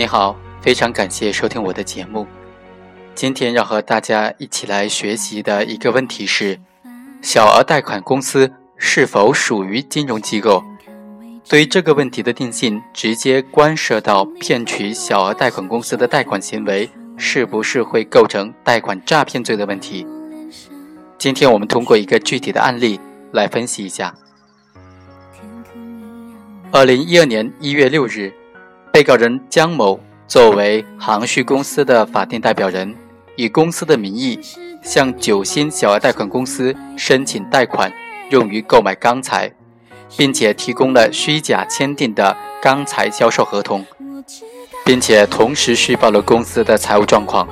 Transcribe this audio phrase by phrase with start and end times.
[0.00, 2.26] 你好，非常感谢收听我的节目。
[3.14, 6.58] 今天要和大家一起来学习的一个问题是：
[7.20, 10.64] 小额贷款公司是否属于金融机构？
[11.46, 16.88] 对于这个问题的定性，直接关涉到骗取小额贷款公司的贷款行为
[17.18, 20.06] 是不是会构成贷款诈骗罪的问题。
[21.18, 22.98] 今天我们通过一个具体的案例
[23.32, 24.14] 来分析一下。
[26.70, 28.32] 二零一二年一月六日。
[28.92, 32.92] 被告人江某作为航旭公司的法定代表人，
[33.36, 34.38] 以公司的名义
[34.82, 37.92] 向九鑫小额贷款公司申请贷款，
[38.30, 39.52] 用于购买钢材，
[40.16, 43.84] 并且提供了虚假签订的钢材销售合同，
[44.84, 47.48] 并且同时虚报了公司的财务状况，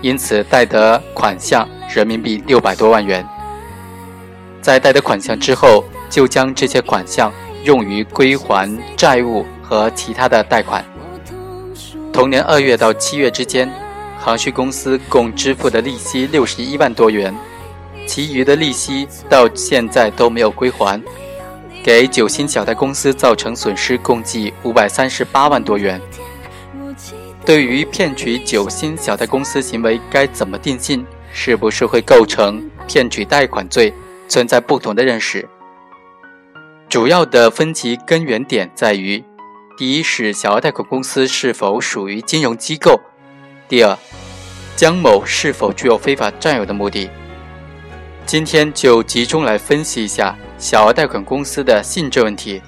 [0.00, 3.26] 因此贷得款项人民币六百多万元。
[4.62, 7.30] 在贷得款项之后，就将这些款项
[7.62, 9.44] 用于归还债务。
[9.68, 10.82] 和其他的贷款。
[12.10, 13.70] 同年二月到七月之间，
[14.18, 17.34] 航旭公司共支付的利息六十一万多元，
[18.06, 21.00] 其余的利息到现在都没有归还，
[21.84, 26.00] 给九鑫小贷公司造成损失共计五百三十八万多元。
[27.44, 31.04] 对于骗取九鑫小贷公司行为该怎么定性？
[31.30, 33.92] 是不是会构成骗取贷款罪？
[34.28, 35.46] 存在不同的认识。
[36.88, 39.22] 主要的分歧根源点在于。
[39.78, 43.00] 第一是小额贷款公司是否属于金融机构？
[43.68, 43.96] 第二，
[44.74, 47.08] 江某是否具有非法占有的目的？
[48.26, 52.60] 今天就集中来分析一下小额贷款公司的性质问题。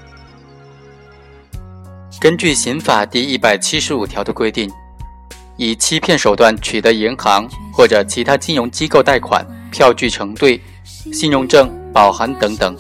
[2.21, 4.71] 根据刑法第一百七十五条的规定，
[5.57, 12.77] 以欺骗手段取得银行或者其他金融机构贷款、票据承兑、信用证、保函等等。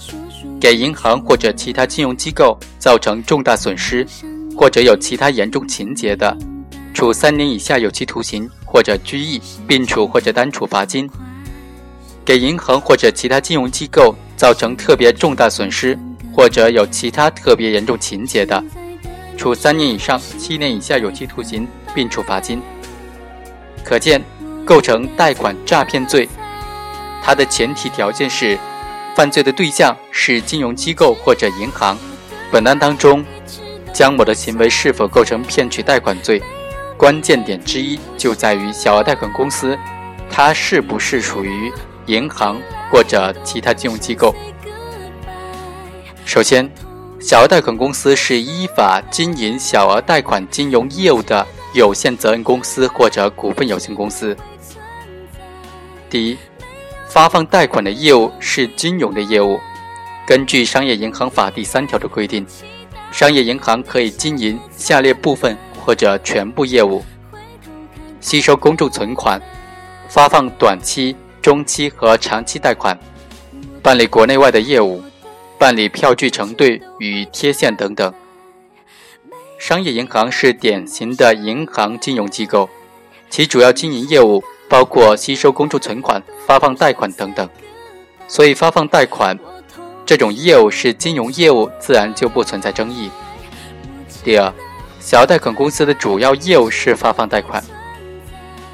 [0.60, 4.06] 给银行或者其他金融机构造成重大损失，
[4.54, 6.36] 或者有其他严重情节的，
[6.92, 11.08] 处三年以下有期徒刑或者拘役，并处或者单处罚金；
[12.26, 15.98] 给银行或者其他金融机构造成特别重大损失，
[16.30, 18.62] 或者有其他特别严重情节的，
[19.38, 22.60] 处三年以上七年以下有期徒刑，并处罚金。
[23.82, 24.22] 可见，
[24.66, 26.28] 构成贷款诈骗罪，
[27.22, 28.58] 它的前提条件是。
[29.20, 31.94] 犯罪的对象是金融机构或者银行。
[32.50, 33.22] 本案当中，
[33.92, 36.42] 江某的行为是否构成骗取贷款罪，
[36.96, 39.78] 关键点之一就在于小额贷款公司，
[40.30, 41.70] 它是不是属于
[42.06, 42.58] 银行
[42.90, 44.34] 或者其他金融机构。
[46.24, 46.66] 首先，
[47.20, 54.34] 小额贷款公司是依法经营小额贷款金融业务的有限责任公司或者股份有限公司。
[56.08, 56.38] 第一。
[57.10, 59.58] 发放贷款的业务是金融的业务。
[60.24, 62.46] 根据《商业银行法》第三条的规定，
[63.10, 67.04] 商业银行可以经营下列部分或者全部业务：
[68.20, 69.42] 吸收公众存款、
[70.08, 72.96] 发放短期、中期和长期贷款、
[73.82, 75.02] 办理国内外的业务、
[75.58, 78.14] 办理票据承兑与贴现等等。
[79.58, 82.70] 商业银行是典型的银行金融机构，
[83.28, 84.44] 其主要经营业务。
[84.70, 87.46] 包括吸收公众存款、发放贷款等等，
[88.28, 89.36] 所以发放贷款
[90.06, 93.10] 这种业务是金融业务，自然就不存在争议。
[94.22, 94.52] 第二，
[95.00, 97.60] 小额贷款公司的主要业务是发放贷款。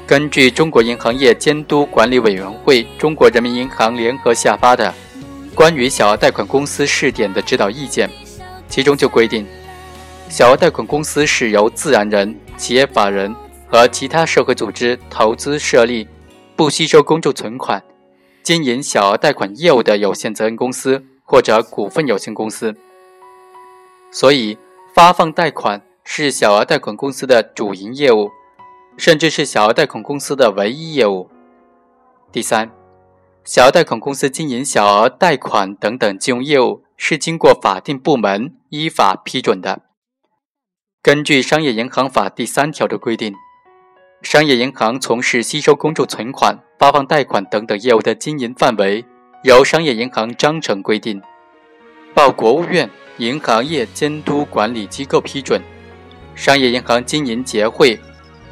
[0.05, 4.93] 根据中国银行业监督管理委员会、中国人民银行联合下发的
[5.55, 8.07] 《关于小额贷款公司试点的指导意见》，
[8.69, 9.47] 其中就规定，
[10.29, 13.35] 小额贷款公司是由自然人、企业法人。
[13.69, 16.07] 和其他社会组织投资设立、
[16.55, 17.83] 不吸收公众存款、
[18.41, 22.73] 经营小额贷款业务的有限责任公司或者股份有限公司。
[24.09, 24.57] 所以，
[24.95, 28.31] 发放贷款是小额贷款公司的主营业务，
[28.97, 31.29] 甚至是小额贷款公司的唯一业务。
[32.31, 32.71] 第三，
[33.43, 39.81] 小额贷款公司经营小额贷款等等金融业务是经过法定部门依法批准的。
[41.01, 43.35] 根据《商业银行法》第三条的规定。
[44.21, 49.05] 商业银行从事吸收公众存款、发放贷款等等业务的经营范围，
[49.43, 51.21] 由商业银行章程规定，
[52.15, 55.61] 报国务院银行业监督管理机构批准。
[56.35, 57.97] 商业银行经营结汇、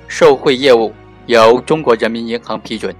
[0.08, 0.94] 受贿业务，
[1.26, 2.96] 由中国人民银行批准。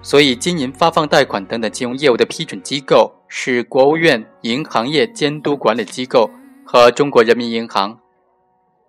[0.00, 6.30] 所以，经营发放贷款等等金融业务的批准机构是国务院银行业监督管理机构
[6.64, 7.98] 和中国人民银行。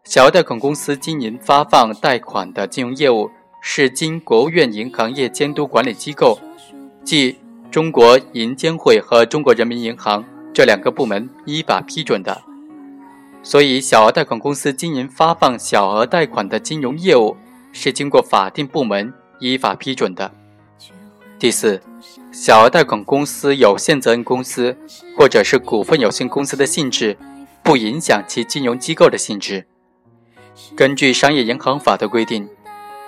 [0.06, 6.40] 小额贷款公司经营发放贷款的金融业务，是经国务院银行业监督管理机构，
[7.04, 7.40] 即
[7.72, 10.24] 中国银监会和中国人民银行
[10.54, 12.40] 这两个部门依法批准的。
[13.42, 17.36] 所以小额贷款公司经营发放小额贷款的金融业务
[17.72, 20.31] 是经过法定部门依法批准的。
[21.40, 21.81] 第四，
[22.31, 24.78] 小额贷款公司有限责任公司
[25.18, 27.18] 或者是股份有限公司的性质，
[27.63, 29.66] 不影响其金融机构的性质。
[30.75, 32.48] 根据商业银行法的规定，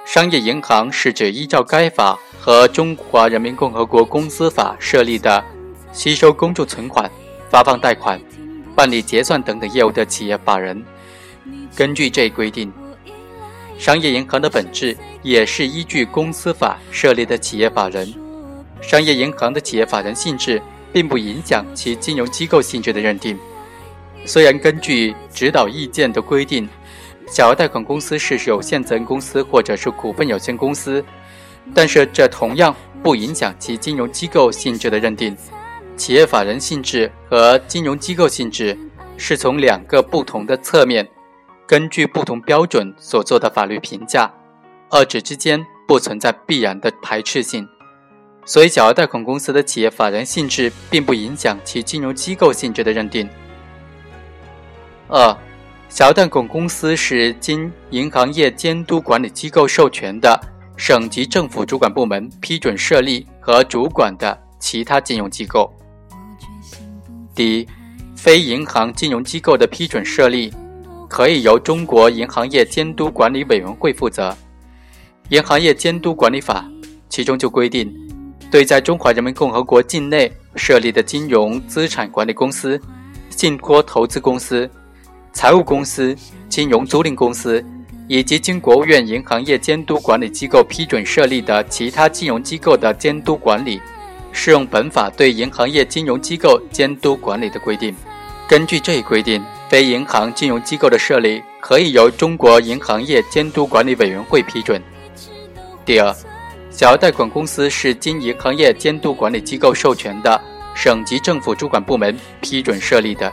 [0.05, 5.43] 商业银行是指依照该法和中华人民共和国公司法设立的，
[5.93, 7.09] 吸收公众存款、
[7.49, 8.19] 发放贷款、
[8.75, 10.83] 办理结算等等业务的企业法人。
[11.73, 12.71] 根据这一规定，
[13.77, 18.13] 商业银行的本质也是依据公司法设立的企业法人。
[18.81, 20.61] 商业银行的企业法人性质
[20.91, 23.37] 并不影响其金融机构性质的认定。
[24.25, 26.67] 虽然根据指导意见的规定。
[27.27, 31.03] 小额贷款公司是有限责任公司或者是股份有限公司，
[31.73, 35.35] 但是这同样不影响其金融机构性质的认定。
[35.97, 38.77] 企业法人性质和金融机构性质
[39.17, 41.07] 是从两个不同的侧面，
[41.67, 44.31] 根据不同标准所做的法律评价，
[44.89, 47.67] 二者之间不存在必然的排斥性。
[48.45, 53.27] 所以，小额贷款公司的企业法人性质并不影响其金融机构性质的认定。
[55.09, 55.37] 二。
[55.89, 60.39] 小贷公司是经银行业监督管理机构授权的
[60.75, 65.73] 省级政府主管部门批准设立和主管的其他金融机构。
[67.33, 67.67] 第一，
[68.15, 70.53] 非银行金融机构的批准设立，
[71.09, 74.35] 可以由中国银行业监督管理委员会负责。
[75.29, 76.69] 银行业监督管理法
[77.09, 77.91] 其中就规定，
[78.51, 82.79] 对在中华人民共和国境内设立的金融资产管理公司、
[83.29, 84.69] 信托投资公司。
[85.37, 86.17] 财务公司、
[86.49, 87.63] 金融租赁公司
[88.07, 93.79] 以及经国务院银行业监督管理机构批准设立的其他金融机构的监督管理，
[94.31, 97.95] 适用本法对银行业金融机构监督管理的规定。
[98.49, 104.81] 根据这一规定，非银行金融机构的设立可以由中国银行业监督管理委员会批准。
[105.85, 106.11] 第二，
[106.71, 110.41] 小额贷款公司是经银行业监督管理机构授权的
[110.73, 113.31] 省级政府主管部门批准设立的。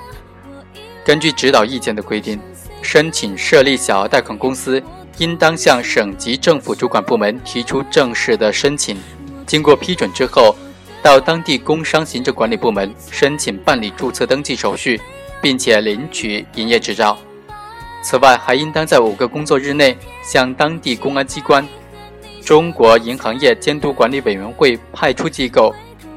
[1.04, 2.40] 根据指导意见的规定，
[2.80, 4.82] 申请设立小额贷款公司，
[5.18, 8.96] 应当向省级政府主管部门提出正式的申请，
[9.46, 10.56] 经过批准之后，
[11.02, 14.98] 到当地工商行政管理部门申请办理注册登记手续，
[15.42, 17.18] 并且领取营业执照。
[18.02, 21.66] 此外，还应当在五个工作日内向当地公安机关、
[22.42, 25.74] 中国银行业监督管理委员会派出机构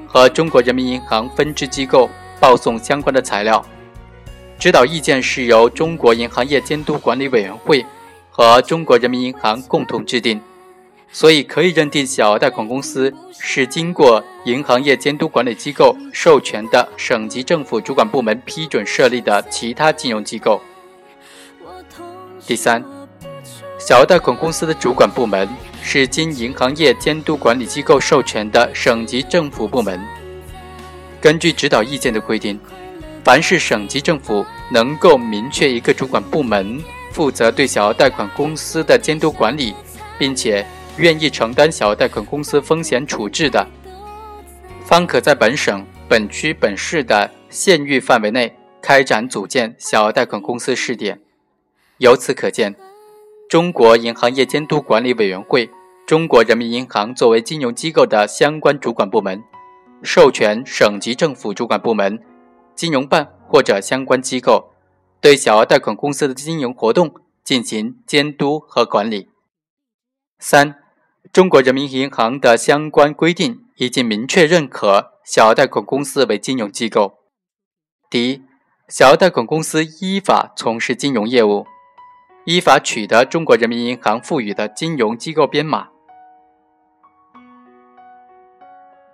[0.07, 3.61] 和中国人民银行分支机构报送相关的材料。
[4.59, 7.85] 指导意见是由中国银行业监督管理委员会
[8.31, 10.41] 和中国人民银行共同制定，
[11.11, 20.59] 所以可以认定小额贷款公司是经过银行业监督管理机构授权的省级政府主管部门批准设立的其他金融机构。
[22.47, 22.83] 第三，
[23.77, 25.47] 小额贷款公司的主管部门
[25.83, 29.99] 是经银行业监督管理机构授权的省级政府部门。
[31.21, 32.59] 根据指导意见的规定。
[33.27, 36.81] 凡是省级政府能够明确一个主管部门
[37.11, 39.75] 负责对小额贷款公司的监督管理，
[40.17, 40.65] 并且
[40.95, 43.67] 愿意承担小额贷款公司风险处置的，
[44.85, 51.19] 方可在本省、本区、本市的县域范围内开展组建小额贷款公司试点。
[51.97, 52.73] 由此可见，
[53.49, 55.69] 中国银行业监督管理委员会、
[56.05, 59.43] 中国人民银行作为金融机构的相关主管部门，
[60.01, 62.17] 授权省级政府主管部门。
[62.77, 64.71] 金融办或者相关机构
[65.19, 69.29] 对小额贷款公司的经营活动进行监督和管理。
[70.37, 70.75] 三、
[71.33, 77.17] 中国人民银行的相关规定已经明确认可小额贷款公司为金融机构。
[78.11, 78.43] 第一，
[78.87, 81.65] 小额贷款公司依法从事金融业务，
[82.45, 85.89] 依法取得中国人民银行赋予的金融机构编码。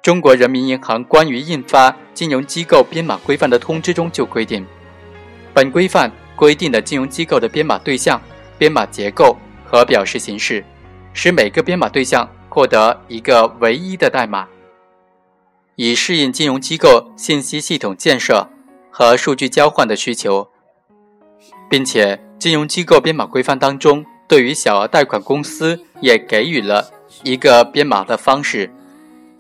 [0.04, 4.68] 中国人民银行关于印发金融机构编码规范的通知中就规定，
[5.54, 8.22] 本规范规定的金融机构的编码对象、
[8.58, 10.62] 编码结构和表示形式，
[11.14, 14.46] 使每个编码对象获得一个唯一的代码，
[15.78, 18.50] 以适应金融机构信息系统建设
[18.92, 20.50] 和数据交换的需求，
[21.70, 26.92] 并且金融机构编码规范当中对于小额贷款公司也给予了
[27.24, 28.70] 一个编码的方式。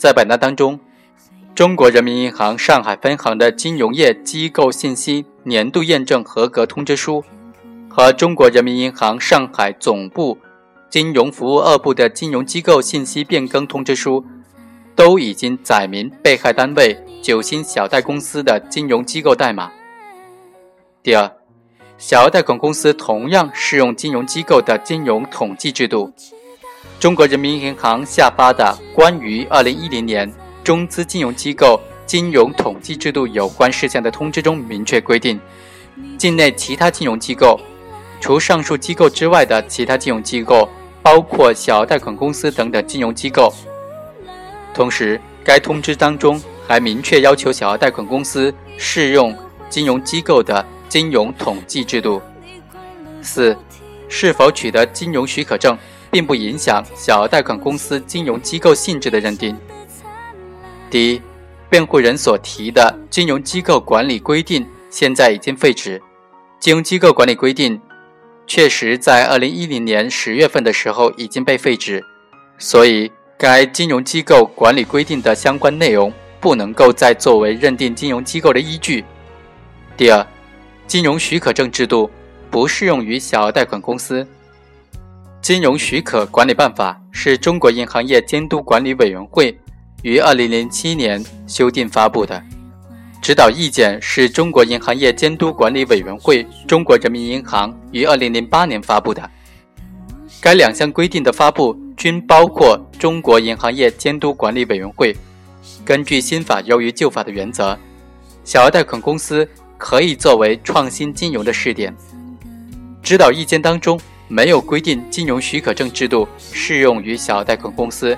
[0.03, 0.77] 在本案当中，
[1.55, 7.23] 中国人民银行上海分行的金融业机构信息年度验证合格通知书
[7.89, 10.37] 和中国人民银行上海总部
[10.89, 14.25] 金融服务二部的金融机构信息变更通知书，
[14.93, 19.71] 都已经载明被害单位九鑫小贷公司的金融机构代码。
[21.01, 21.31] 第二，
[21.97, 26.11] 小额贷款公司同样适用金融机构的金融统计制度。
[27.03, 28.63] 中国人民银行下发的
[28.95, 30.33] 《关于二零一零年
[30.63, 35.37] 中资金融机构金融统计制度有关事项的通知》中明确规定，
[36.17, 37.59] 境内其他金融机构，
[38.21, 40.69] 除上述机构之外的其他金融机构，
[41.01, 43.53] 包括小额贷款公司等等金融机构。
[44.73, 49.37] 同时，该通知当中还明确要求小额贷款公司适用
[49.69, 52.21] 金融机构的金融统计制度。
[53.21, 53.57] 四，
[54.07, 55.77] 是否取得金融许可证，
[56.13, 59.57] 并不影响小额贷款公司金融机构性质的认定。
[60.91, 61.21] 第一，
[61.71, 65.99] 辩护人所提的金融机构管理规定现在已经废止。
[66.59, 67.81] 金融机构管理规定
[68.45, 72.05] 确实在二零一零年十月份的时候已经被废止，
[72.59, 73.11] 所以。
[73.35, 79.03] 该金融机构管理规定的相关内容不能够再作为认定金融机构的依据。
[79.97, 80.25] 第二，
[80.87, 82.09] 金融许可证制度
[82.49, 84.25] 不适用于小额贷款公司。
[85.43, 89.53] 金融许可管理办法是中国银行业监督管理委员会
[90.01, 92.41] 于二零零七年修订发布的，
[93.21, 99.29] 指导意见是中国银行业监督管理委员会中国人民银行于二零零八年发布的。
[100.39, 101.77] 该两项规定的发布。
[101.95, 105.15] 均包括中国银行业监督管理委员会。
[105.85, 107.77] 根据新法优于旧法的原则，
[108.43, 109.47] 小额贷款公司
[109.77, 111.95] 可以作为创新金融的试点。
[113.01, 113.97] 指导意见当中
[114.33, 118.17] 没有规定金融许可证制度适用于小额贷款公司，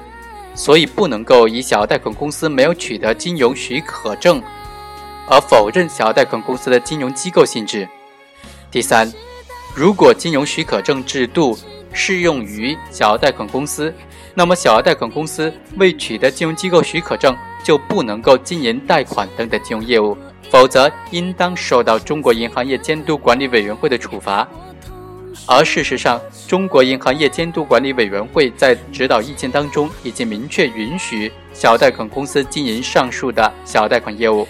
[0.53, 4.41] 所以不能够以小额贷款公司没有取得金融许可证
[5.27, 7.85] 而否认小额贷款公司的金融机构性质。
[8.71, 9.11] 第三，
[9.75, 11.57] 如果金融许可证制度，
[11.91, 13.93] 适用于小额贷款公司，
[14.33, 20.17] 那么小额贷款公司未取得金融机构许可证就不能够经营贷款等等金融业务，
[20.49, 24.47] 否则应当受到中国银行业监督管理委员会的处罚。
[25.45, 34.47] 而事实上，中国银行业监督管理委员会在指导意见当中已经明确允许小贷款公司经营上述的小贷款业务。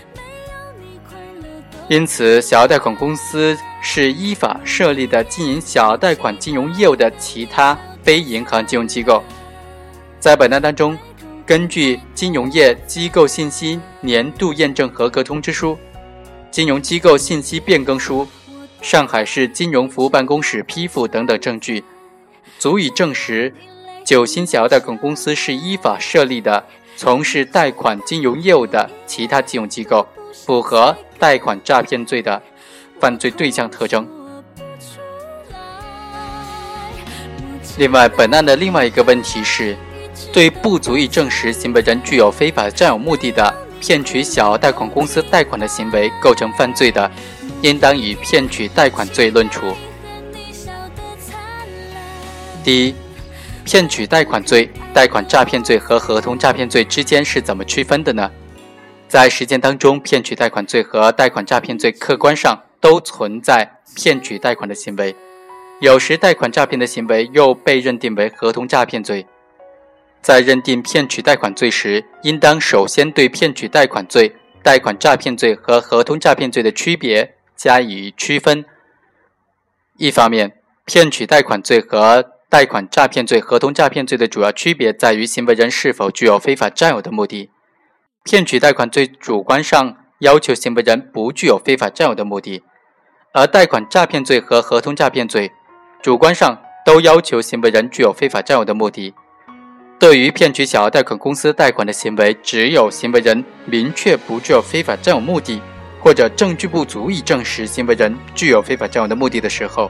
[1.87, 9.23] 因此，小额贷款公司是依法设立的经营小额贷款金融业务的其他非银行金融机构。
[10.19, 10.97] 在本案当中，
[11.45, 15.73] 根据《金融业机构信息年度验证合格通知书》
[16.49, 18.21] 《金融机构信息变更书》
[18.85, 21.83] 《上海市金融服务办公室批复》等等证据，
[22.59, 23.51] 足以证实
[24.03, 26.63] 九鑫小额贷款公司是依法设立的
[26.95, 30.95] 从事贷款金融业务的其他金融机构，符合。
[31.17, 32.39] 贷款诈骗罪的
[32.99, 34.07] 犯罪对象特征。
[37.79, 39.75] 另外，本案的另外一个问题是，
[40.31, 47.09] 对不足以证实行为人具有非法占有目的的骗取小额贷款公司贷款的行为构成犯罪的，
[47.61, 49.73] 应当以骗取贷款罪论处。
[52.63, 52.95] 第一，
[53.63, 58.29] 骗取贷款罪、贷款诈骗罪和合同诈骗罪之间是怎么区分的呢？
[59.07, 65.15] 在实践当中，骗取贷款罪和贷款诈骗罪客观上都存在骗取贷款的行为，
[65.79, 69.25] 有时贷款诈骗的行为又被认定为合同诈骗罪。
[70.21, 78.65] 在认定骗取贷款罪时，应当首先对骗取贷款罪、贷款诈骗罪和合同诈骗罪的区别加以区分。
[79.97, 87.49] 一方面，骗取贷款罪和贷款诈骗罪、合同诈骗罪的主要区别在于行为人是否具有非法占有的目的。
[88.23, 92.63] 骗取贷款罪主观上要求行为人不具有非法占有的目的，
[93.33, 95.51] 而贷款诈骗罪和合同诈骗罪
[96.01, 99.13] 主观上都要求行为人具有非法占有的目的。
[99.97, 105.61] 对于骗取小额贷款公司贷款的行为，只有行为人明确不具有非法占有目的，
[106.05, 109.89] 或者证据不足以证实行为人具有非法占有的目的的时候，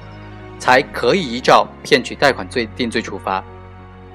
[0.58, 3.44] 才可以依照骗取贷款罪定罪处罚，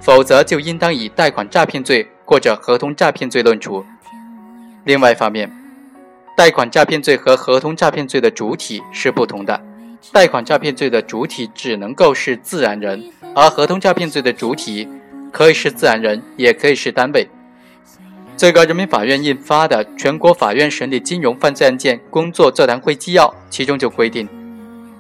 [0.01, 3.85] 否则就应当以贷款诈骗罪或者合同诈骗罪论处。
[4.85, 5.53] 另外一方面，
[6.35, 9.61] 贷款诈骗罪和合同诈骗罪的主体是不同的。
[10.11, 13.05] 贷款诈骗罪的主体只能够是自然人，
[13.35, 14.89] 而合同诈骗罪的主体
[15.31, 17.29] 可以是自然人，也可以是单位。
[18.41, 24.27] 最高人民法院印发的《全国法院审理金融犯罪案件工作座谈会纪要》其中就规定，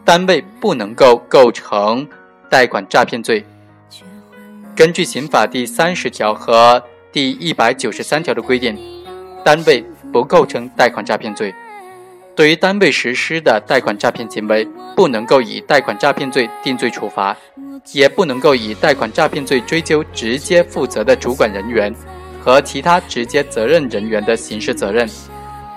[0.05, 2.07] 单位不能够构成
[2.51, 3.43] 贷款诈骗罪。
[4.77, 8.77] 根据刑法第三十条和第一百九十三条的规定。
[9.43, 9.83] 单位
[10.13, 11.55] 不构成贷款诈骗罪，
[12.37, 17.35] 对于单位实施的贷款诈骗行为，不能够以贷款诈骗罪定罪处罚，
[17.93, 21.91] 也不能够以贷款诈骗罪追究直接负责的主管人员
[22.43, 25.09] 和其他直接责任人员的刑事责任。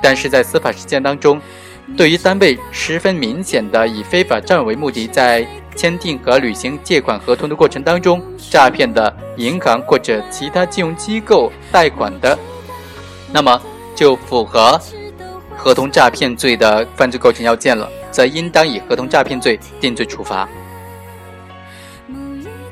[0.02, 1.40] 但是在司法实践当中，
[1.96, 12.38] 对于单位十分明显的以非法占有为目的，在签订和履行借款合同的过程当中，诈骗的银行或者其他金融机构贷款的，
[13.32, 13.62] 那么
[13.96, 14.80] 就符合
[15.56, 20.48] 合同诈骗罪的犯罪构成要件了，则应当以合同诈骗罪定罪处罚。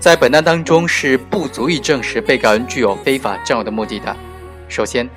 [0.02, 4.18] 在本案当中，是不足以证实被告人具有非法占有的目的的。
[4.68, 5.08] 首先，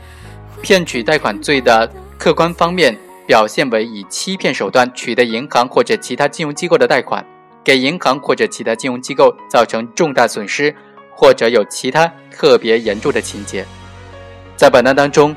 [0.60, 2.94] 骗取贷款罪的客观方面
[3.26, 7.24] 表现为以欺骗手段取得银行或者其他金融机构的贷款，
[7.64, 10.74] 给银行或者其他金融机构造成重大损失，
[11.16, 13.64] 或者有其他特别严重的情节。
[14.54, 15.34] 在本案当中，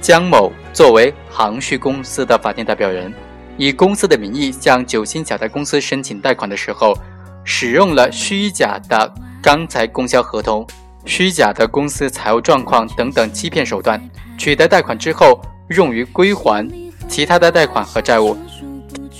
[0.00, 3.14] 江某作为航旭公司的法定代表人，
[3.56, 6.98] 以公司的名义向九星小贷公司申请贷款的时候。
[7.44, 10.66] 使用了虚假的钢材供销合同、
[11.04, 14.00] 虚假的公司财务状况等等欺骗手段，
[14.38, 16.68] 取得贷款之后用于归还
[17.08, 18.36] 其他的贷款和债务，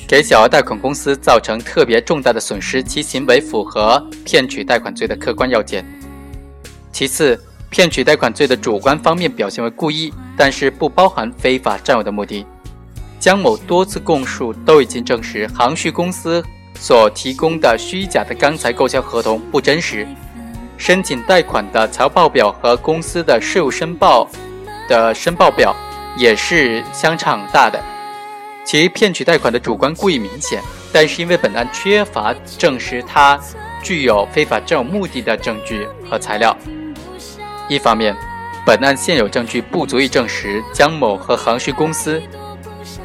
[0.07, 5.85] 给小额贷款公司造成特别重大的损失，其行为符合骗取贷款罪的客观要件。
[6.93, 7.39] 其次，
[7.71, 12.47] 骗取贷款罪的主观方面表现为故意，但是不包含非法占有的目的。
[13.19, 16.45] 江某多次供述都已经证实，航旭公司。
[16.79, 20.07] 所提供的虚假的钢材购销合同不真实，
[20.77, 24.29] 申请贷款的财务报表和公司的税务申报
[24.89, 25.75] 的申报表
[26.17, 27.81] 也是相差很大的，
[28.65, 30.61] 其骗取贷款的主观故意明显，
[30.93, 33.39] 但是因为本案缺乏证实他
[33.83, 36.57] 具有非法占有目的的证据和材料，
[37.69, 38.17] 一方面，
[38.67, 42.21] 本案现有证据不足以证实江某和航旭公司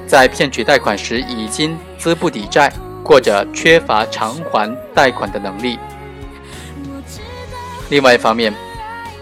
[0.08, 2.72] 在骗取贷款时已经资不抵债。
[3.04, 5.78] 或者缺乏偿还贷款的能力。
[7.90, 8.54] 另外一方面，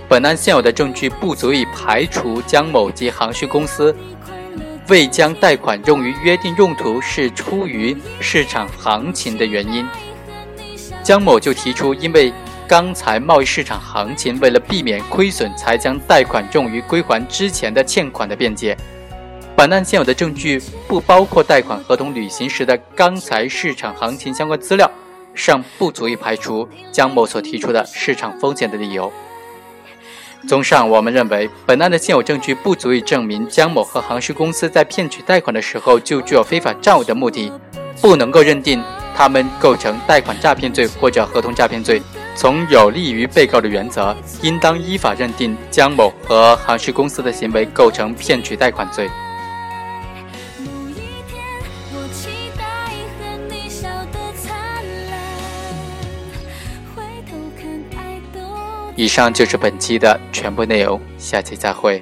[0.08, 3.96] 本案现有的证据不足以排除江某及航旭公司
[4.88, 9.86] 未将贷款用于约定用途是出于市场行情的原因。
[11.04, 12.34] 江某就提出，因为
[12.68, 18.76] 钢材贸易市场行情，为了避免亏损，才将贷款用于归还之前的欠款的辩解。
[19.56, 24.90] 本案现有的证据不包括贷款合同履行时的钢材市场行情相关资料，
[25.34, 29.12] 尚不足以排除江某所提出的市场风险的理由。
[30.46, 37.50] 综上，我们认为本案的现有证据不足以证明江某和航旭公司在骗取贷款的时候就具有非法占有的目的，
[38.02, 38.84] 不能够认定
[39.16, 42.02] 他们构成贷款诈骗罪或者合同诈骗罪。
[42.36, 49.10] 从有利于被告的原则，应当依法认定江某和航旭公司的行为构成骗取贷款罪。
[59.06, 62.02] 以上就是本期的全部内容，下期再会。